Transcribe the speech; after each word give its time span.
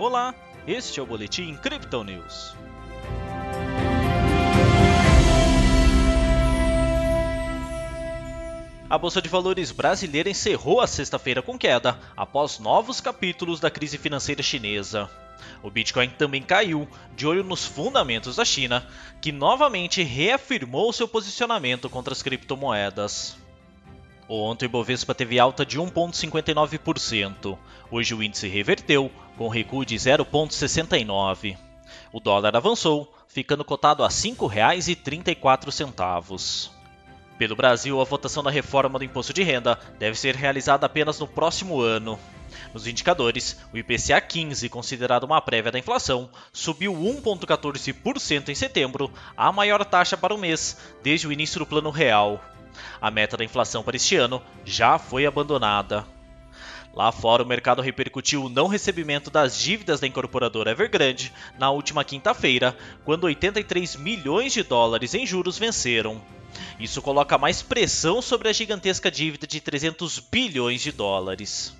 Olá, 0.00 0.34
este 0.66 0.98
é 0.98 1.02
o 1.02 1.04
Boletim 1.04 1.54
Crypto 1.56 2.02
News. 2.02 2.56
A 8.88 8.96
Bolsa 8.96 9.20
de 9.20 9.28
Valores 9.28 9.70
brasileira 9.72 10.30
encerrou 10.30 10.80
a 10.80 10.86
sexta-feira 10.86 11.42
com 11.42 11.58
queda, 11.58 11.98
após 12.16 12.58
novos 12.58 12.98
capítulos 12.98 13.60
da 13.60 13.70
crise 13.70 13.98
financeira 13.98 14.42
chinesa. 14.42 15.10
O 15.62 15.70
Bitcoin 15.70 16.08
também 16.08 16.40
caiu, 16.40 16.88
de 17.14 17.26
olho 17.26 17.44
nos 17.44 17.66
fundamentos 17.66 18.36
da 18.36 18.44
China, 18.46 18.88
que 19.20 19.30
novamente 19.30 20.02
reafirmou 20.02 20.94
seu 20.94 21.06
posicionamento 21.06 21.90
contra 21.90 22.14
as 22.14 22.22
criptomoedas. 22.22 23.36
Ontem 24.32 24.66
o 24.66 24.68
Ibovespa 24.68 25.12
teve 25.12 25.40
alta 25.40 25.66
de 25.66 25.76
1,59%. 25.76 27.58
Hoje 27.90 28.14
o 28.14 28.22
índice 28.22 28.46
reverteu, 28.46 29.10
com 29.36 29.48
recuo 29.48 29.84
de 29.84 29.96
0,69%. 29.96 31.58
O 32.12 32.20
dólar 32.20 32.54
avançou, 32.54 33.12
ficando 33.26 33.64
cotado 33.64 34.04
a 34.04 34.06
R$ 34.06 34.12
5,34. 34.12 36.70
Pelo 37.36 37.56
Brasil, 37.56 38.00
a 38.00 38.04
votação 38.04 38.44
da 38.44 38.52
reforma 38.52 39.00
do 39.00 39.04
imposto 39.04 39.32
de 39.32 39.42
renda 39.42 39.76
deve 39.98 40.16
ser 40.16 40.36
realizada 40.36 40.86
apenas 40.86 41.18
no 41.18 41.26
próximo 41.26 41.80
ano. 41.80 42.16
Nos 42.72 42.86
indicadores, 42.86 43.58
o 43.72 43.78
IPCA 43.78 44.20
15, 44.20 44.68
considerado 44.68 45.24
uma 45.24 45.40
prévia 45.40 45.72
da 45.72 45.78
inflação, 45.80 46.30
subiu 46.52 46.94
1,14% 46.94 48.48
em 48.48 48.54
setembro, 48.54 49.12
a 49.36 49.50
maior 49.50 49.84
taxa 49.84 50.16
para 50.16 50.32
o 50.32 50.38
mês 50.38 50.76
desde 51.02 51.26
o 51.26 51.32
início 51.32 51.58
do 51.58 51.66
Plano 51.66 51.90
Real. 51.90 52.40
A 53.00 53.10
meta 53.10 53.36
da 53.36 53.44
inflação 53.44 53.82
para 53.82 53.96
este 53.96 54.16
ano 54.16 54.42
já 54.64 54.98
foi 54.98 55.26
abandonada. 55.26 56.06
Lá 56.92 57.12
fora, 57.12 57.42
o 57.42 57.46
mercado 57.46 57.80
repercutiu 57.80 58.44
o 58.44 58.48
não 58.48 58.66
recebimento 58.66 59.30
das 59.30 59.56
dívidas 59.56 60.00
da 60.00 60.06
incorporadora 60.06 60.72
Evergrande 60.72 61.32
na 61.58 61.70
última 61.70 62.04
quinta-feira, 62.04 62.76
quando 63.04 63.24
83 63.24 63.96
milhões 63.96 64.52
de 64.52 64.62
dólares 64.62 65.14
em 65.14 65.24
juros 65.24 65.56
venceram. 65.56 66.20
Isso 66.80 67.00
coloca 67.00 67.38
mais 67.38 67.62
pressão 67.62 68.20
sobre 68.20 68.48
a 68.48 68.52
gigantesca 68.52 69.10
dívida 69.10 69.46
de 69.46 69.60
300 69.60 70.18
bilhões 70.18 70.80
de 70.80 70.90
dólares. 70.90 71.76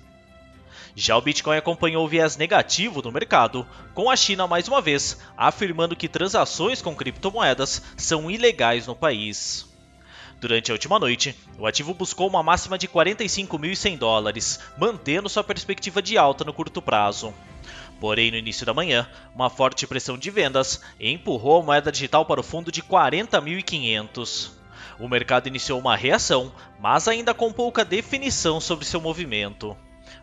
Já 0.95 1.17
o 1.17 1.21
Bitcoin 1.21 1.57
acompanhou 1.57 2.05
o 2.05 2.07
viés 2.07 2.37
negativo 2.37 3.01
do 3.01 3.11
mercado, 3.11 3.65
com 3.93 4.09
a 4.09 4.15
China 4.15 4.47
mais 4.47 4.67
uma 4.67 4.81
vez 4.81 5.17
afirmando 5.37 5.95
que 5.95 6.07
transações 6.09 6.81
com 6.81 6.95
criptomoedas 6.95 7.81
são 7.97 8.29
ilegais 8.29 8.87
no 8.87 8.95
país. 8.95 9.70
Durante 10.41 10.71
a 10.71 10.73
última 10.73 10.97
noite, 10.97 11.35
o 11.55 11.67
ativo 11.67 11.93
buscou 11.93 12.27
uma 12.27 12.41
máxima 12.41 12.75
de 12.75 12.87
45.100 12.87 13.95
dólares, 13.95 14.59
mantendo 14.75 15.29
sua 15.29 15.43
perspectiva 15.43 16.01
de 16.01 16.17
alta 16.17 16.43
no 16.43 16.51
curto 16.51 16.81
prazo. 16.81 17.31
Porém, 17.99 18.31
no 18.31 18.37
início 18.37 18.65
da 18.65 18.73
manhã, 18.73 19.07
uma 19.35 19.51
forte 19.51 19.85
pressão 19.85 20.17
de 20.17 20.31
vendas 20.31 20.81
empurrou 20.99 21.61
a 21.61 21.63
moeda 21.63 21.91
digital 21.91 22.25
para 22.25 22.39
o 22.39 22.43
fundo 22.43 22.71
de 22.71 22.81
40.500. 22.81 24.49
O 24.99 25.07
mercado 25.07 25.45
iniciou 25.45 25.79
uma 25.79 25.95
reação, 25.95 26.51
mas 26.79 27.07
ainda 27.07 27.35
com 27.35 27.53
pouca 27.53 27.85
definição 27.85 28.59
sobre 28.59 28.83
seu 28.83 28.99
movimento. 28.99 29.77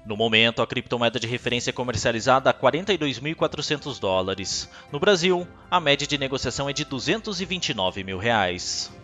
No 0.05 0.17
momento, 0.17 0.61
a 0.61 0.67
criptomoeda 0.67 1.21
de 1.21 1.29
referência 1.29 1.71
é 1.71 1.73
comercializada 1.73 2.51
a 2.51 2.55
42.400 2.55 4.01
dólares. 4.01 4.69
No 4.91 4.99
Brasil, 4.99 5.47
a 5.71 5.79
média 5.79 6.09
de 6.09 6.19
negociação 6.19 6.69
é 6.69 6.73
de 6.73 6.85
229 6.85 8.03
mil 8.03 8.19
reais. 8.19 8.98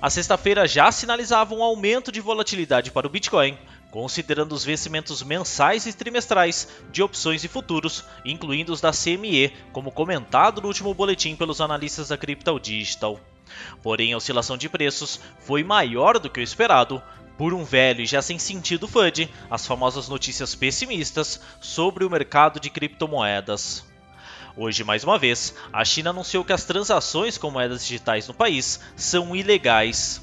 A 0.00 0.10
sexta-feira 0.10 0.66
já 0.66 0.90
sinalizava 0.92 1.54
um 1.54 1.62
aumento 1.62 2.12
de 2.12 2.20
volatilidade 2.20 2.90
para 2.90 3.06
o 3.06 3.10
Bitcoin, 3.10 3.56
considerando 3.90 4.52
os 4.52 4.64
vencimentos 4.64 5.22
mensais 5.22 5.86
e 5.86 5.92
trimestrais 5.92 6.68
de 6.90 7.02
opções 7.02 7.44
e 7.44 7.48
futuros, 7.48 8.04
incluindo 8.24 8.72
os 8.72 8.80
da 8.80 8.90
CME, 8.90 9.52
como 9.72 9.92
comentado 9.92 10.60
no 10.60 10.66
último 10.68 10.92
boletim 10.92 11.36
pelos 11.36 11.60
analistas 11.60 12.08
da 12.08 12.18
Crypto 12.18 12.58
Digital. 12.58 13.20
Porém, 13.82 14.12
a 14.12 14.16
oscilação 14.16 14.56
de 14.56 14.68
preços 14.68 15.20
foi 15.38 15.62
maior 15.62 16.18
do 16.18 16.28
que 16.28 16.40
o 16.40 16.42
esperado, 16.42 17.00
por 17.38 17.54
um 17.54 17.64
velho 17.64 18.00
e 18.00 18.06
já 18.06 18.20
sem 18.20 18.38
sentido 18.38 18.88
FUD, 18.88 19.30
as 19.50 19.66
famosas 19.66 20.08
notícias 20.08 20.54
pessimistas 20.54 21.40
sobre 21.60 22.04
o 22.04 22.10
mercado 22.10 22.58
de 22.58 22.70
criptomoedas. 22.70 23.93
Hoje, 24.56 24.84
mais 24.84 25.02
uma 25.02 25.18
vez, 25.18 25.52
a 25.72 25.84
China 25.84 26.10
anunciou 26.10 26.44
que 26.44 26.52
as 26.52 26.64
transações 26.64 27.36
com 27.36 27.50
moedas 27.50 27.84
digitais 27.84 28.28
no 28.28 28.34
país 28.34 28.78
são 28.94 29.34
ilegais. 29.34 30.22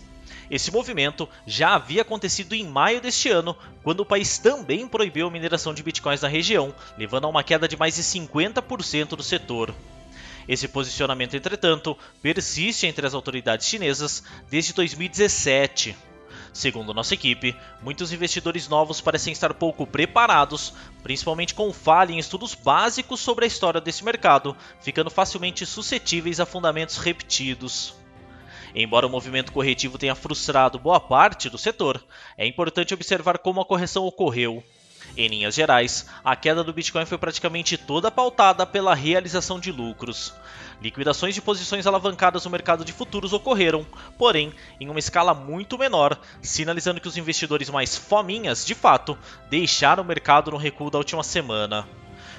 Esse 0.50 0.72
movimento 0.72 1.28
já 1.46 1.75
havia 1.75 2.02
acontecido 2.02 2.53
em 2.53 2.66
maio 2.66 3.02
deste 3.02 3.30
ano, 3.30 3.56
quando 3.84 4.02
o 4.02 4.06
país 4.06 4.38
também 4.38 4.88
proibiu 4.88 5.28
a 5.28 5.31
mineração 5.31 5.74
de 5.74 5.84
bitcoins 5.84 6.22
na 6.22 6.30
região, 6.30 6.74
levando 6.97 7.25
a 7.25 7.28
uma 7.30 7.44
queda 7.44 7.68
de 7.68 7.75
mais 7.75 7.96
de 7.96 8.03
50% 8.03 9.16
do 9.18 9.24
setor. 9.24 9.75
Esse 10.48 10.68
posicionamento, 10.68 11.36
entretanto, 11.36 11.98
persiste 12.22 12.88
entre 12.88 13.06
as 13.06 13.13
autoridades 13.13 13.68
chinesas 13.68 14.24
desde 14.50 14.74
2017. 14.74 15.96
Segundo 16.53 16.94
nossa 16.94 17.13
equipe, 17.13 17.56
muitos 17.81 18.12
investidores 18.12 18.67
novos 18.67 19.00
parecem 19.00 19.31
estar 19.31 19.53
pouco 19.53 19.88
preparados, 19.88 20.73
principalmente 21.01 21.56
com 21.56 21.72
falha 21.72 22.12
em 22.12 22.19
estudos 22.19 22.53
básicos 22.53 23.22
sobre 23.22 23.45
a 23.45 23.47
história 23.47 23.79
desse 23.79 24.03
mercado, 24.03 24.56
ficando 24.81 25.09
facilmente 25.09 25.66
suscetíveis 25.66 26.41
a 26.41 26.45
fundamentos 26.45 26.97
repetidos. 26.97 27.95
Embora 28.75 29.07
o 29.07 29.09
movimento 29.09 29.51
corretivo 29.51 29.97
tenha 29.97 30.16
frustrado 30.16 30.78
boa 30.78 31.00
parte 31.00 31.50
do 31.50 31.57
setor, 31.57 32.03
é 32.38 32.45
importante 32.45 32.94
observar 32.94 33.38
como 33.38 33.62
a 33.62 33.66
correção 33.66 34.06
ocorreu. 34.06 34.63
Em 35.17 35.28
linhas 35.28 35.56
gerais, 35.56 36.06
a 36.23 36.35
queda 36.35 36.63
do 36.63 36.73
Bitcoin 36.73 37.06
foi 37.06 37.17
praticamente 37.17 37.78
toda 37.78 38.09
pautada 38.09 38.66
pela 38.66 38.95
realização 38.95 39.59
de 39.59 39.72
lucros. 39.72 40.34
Liquidações 40.81 41.35
de 41.35 41.41
posições 41.41 41.85
alavancadas 41.85 42.44
no 42.45 42.51
mercado 42.51 42.84
de 42.84 42.91
futuros 42.91 43.34
ocorreram, 43.34 43.85
porém 44.17 44.51
em 44.79 44.89
uma 44.89 45.00
escala 45.00 45.34
muito 45.34 45.78
menor, 45.78 46.19
sinalizando 46.41 47.00
que 47.00 47.07
os 47.07 47.17
investidores 47.17 47.69
mais 47.69 47.95
fominhas, 47.95 48.66
de 48.66 48.73
fato, 48.73 49.17
deixaram 49.50 50.01
o 50.01 50.06
mercado 50.06 50.50
no 50.50 50.57
recuo 50.57 50.89
da 50.89 50.97
última 50.97 51.23
semana. 51.23 51.88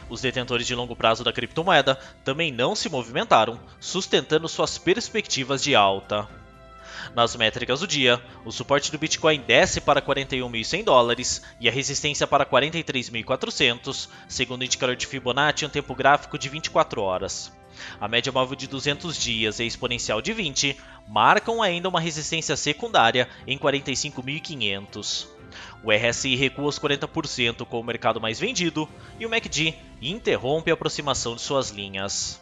Os 0.08 0.20
detentores 0.20 0.66
de 0.66 0.74
longo 0.74 0.96
prazo 0.96 1.22
da 1.22 1.32
criptomoeda 1.32 1.98
também 2.24 2.50
não 2.50 2.74
se 2.74 2.88
movimentaram, 2.88 3.60
sustentando 3.78 4.48
suas 4.48 4.76
perspectivas 4.76 5.62
de 5.62 5.74
alta. 5.74 6.41
Nas 7.14 7.36
métricas 7.36 7.80
do 7.80 7.86
dia, 7.86 8.22
o 8.44 8.52
suporte 8.52 8.90
do 8.90 8.98
Bitcoin 8.98 9.40
desce 9.40 9.80
para 9.80 10.00
41.100 10.00 10.84
dólares 10.84 11.42
e 11.60 11.68
a 11.68 11.72
resistência 11.72 12.26
para 12.26 12.46
43.400, 12.46 14.08
segundo 14.28 14.62
o 14.62 14.64
indicador 14.64 14.96
de 14.96 15.06
Fibonacci 15.06 15.64
em 15.64 15.68
um 15.68 15.70
tempo 15.70 15.94
gráfico 15.94 16.38
de 16.38 16.48
24 16.48 17.02
horas. 17.02 17.52
A 18.00 18.08
média 18.08 18.32
móvel 18.32 18.56
de 18.56 18.66
200 18.66 19.16
dias 19.16 19.58
e 19.58 19.62
a 19.62 19.66
exponencial 19.66 20.20
de 20.20 20.32
20 20.32 20.76
marcam 21.08 21.62
ainda 21.62 21.88
uma 21.88 22.00
resistência 22.00 22.56
secundária 22.56 23.28
em 23.46 23.58
45.500. 23.58 25.26
O 25.82 25.92
RSI 25.92 26.34
recua 26.34 26.66
os 26.66 26.78
40% 26.78 27.66
com 27.66 27.80
o 27.80 27.84
mercado 27.84 28.20
mais 28.20 28.38
vendido 28.38 28.88
e 29.18 29.26
o 29.26 29.30
MACD 29.30 29.74
interrompe 30.00 30.70
a 30.70 30.74
aproximação 30.74 31.34
de 31.34 31.42
suas 31.42 31.70
linhas. 31.70 32.41